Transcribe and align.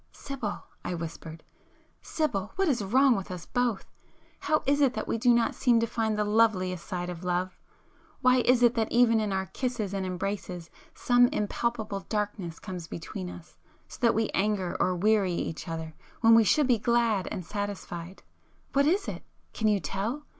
"Sibyl!" 0.13 0.63
I 0.83 0.95
whispered—"Sibyl, 0.95 2.53
what 2.55 2.67
is 2.67 2.83
wrong 2.83 3.15
with 3.15 3.29
us 3.29 3.45
both? 3.45 3.85
How 4.39 4.63
is 4.65 4.81
it 4.81 4.95
that 4.95 5.07
we 5.07 5.19
do 5.19 5.31
not 5.31 5.53
seem 5.53 5.79
to 5.79 5.85
find 5.85 6.17
the 6.17 6.23
loveliest 6.23 6.87
side 6.87 7.11
of 7.11 7.23
love?—why 7.23 8.37
is 8.37 8.63
it 8.63 8.73
that 8.73 8.91
even 8.91 9.19
in 9.19 9.31
our 9.31 9.45
kisses 9.45 9.93
and 9.93 10.03
embraces, 10.03 10.71
some 10.95 11.27
impalpable 11.27 11.99
darkness 12.09 12.57
comes 12.59 12.87
between 12.87 13.29
us, 13.29 13.55
so 13.87 13.99
that 14.01 14.15
we 14.15 14.29
anger 14.29 14.75
or 14.79 14.95
weary 14.95 15.33
each 15.33 15.67
other 15.67 15.93
when 16.21 16.33
we 16.33 16.43
should 16.43 16.65
be 16.65 16.79
glad 16.79 17.27
and 17.29 17.45
satisfied? 17.45 18.23
What 18.73 18.87
is 18.87 19.07
it? 19.07 19.23
Can 19.53 19.67
you 19.67 19.79
tell? 19.79 20.25